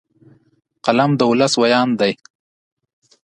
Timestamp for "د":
1.15-1.21